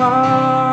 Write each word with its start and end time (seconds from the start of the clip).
du 0.00 0.69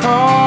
du 0.00 0.39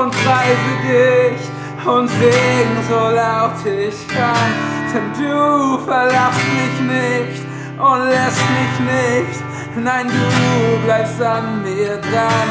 und 0.00 0.12
preise 0.12 0.74
dich 0.86 1.40
und 1.84 2.08
sing 2.08 2.70
so 2.88 2.94
laut 2.94 3.58
ich 3.66 4.06
kann, 4.08 4.52
denn 4.92 5.10
du 5.18 5.78
verlässt 5.84 6.44
mich 6.54 6.80
nicht 6.96 7.42
und 7.78 8.08
lässt 8.08 8.44
mich 8.56 8.74
nicht. 8.94 9.40
Nein, 9.76 10.06
du 10.06 10.84
bleibst 10.84 11.20
an 11.20 11.62
mir 11.62 11.96
dran, 11.96 12.48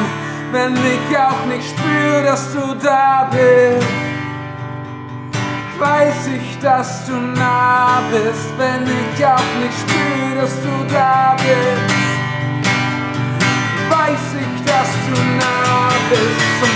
wenn 0.52 0.74
ich 0.74 1.18
auch 1.18 1.46
nicht 1.48 1.70
spür, 1.70 2.24
dass 2.24 2.54
du 2.54 2.76
da 2.84 3.30
bist. 3.32 3.88
Weiß 5.80 6.28
ich, 6.36 6.60
dass 6.60 7.06
du 7.06 7.14
nah 7.14 8.02
bist, 8.12 8.50
wenn 8.58 8.84
ich 8.84 9.26
auch 9.26 9.52
nicht 9.62 9.78
spür, 9.84 10.42
dass 10.42 10.56
du 10.56 10.94
da 10.94 11.36
bist. 11.38 11.96
Weiß 13.90 14.28
ich, 14.42 14.66
dass 14.66 14.90
du 15.08 15.22
nah 15.38 15.90
bist 16.10 16.67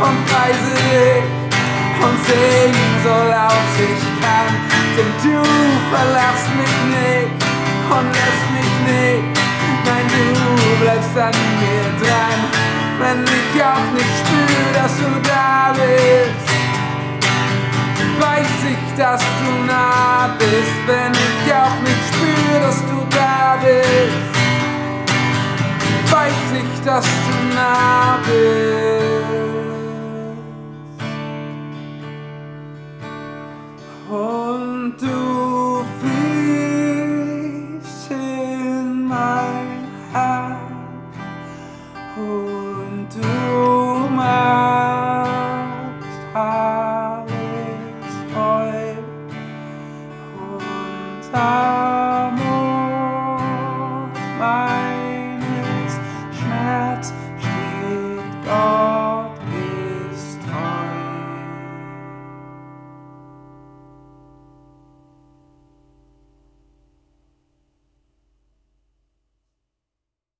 und 0.00 0.26
preise 0.26 0.72
dich 0.78 1.38
und 2.04 2.16
sing 2.26 2.74
so 3.02 3.14
laut 3.34 3.74
ich 3.78 4.04
kann, 4.22 4.52
denn 4.96 5.12
du 5.22 5.42
verlässt 5.90 6.50
mich 6.58 6.76
nicht 6.94 7.30
und 7.90 8.06
lässt 8.18 8.46
mich 8.54 8.74
nicht. 8.86 9.24
Nein, 9.86 10.06
du 10.08 10.84
bleibst 10.84 11.16
an 11.16 11.34
mir 11.60 11.86
dran, 12.02 12.40
wenn 13.00 13.24
ich 13.24 13.62
auch 13.62 13.88
nicht 13.94 14.14
spür, 14.22 14.64
dass 14.74 14.94
du 14.98 15.10
da 15.28 15.72
bist. 15.74 16.46
Weiß 18.20 18.56
ich, 18.72 18.96
dass 18.96 19.20
du 19.20 19.50
nah 19.66 20.30
bist, 20.38 20.78
wenn 20.86 21.12
ich 21.12 21.54
auch 21.54 21.78
nicht 21.82 22.04
spür, 22.12 22.60
dass 22.60 22.78
du 22.90 23.06
da 23.10 23.58
bist. 23.62 24.28
Weiß 26.12 26.46
ich, 26.60 26.84
dass 26.84 27.04
du 27.04 27.54
nah 27.54 28.18
bist. 28.26 28.57
unto 34.10 35.57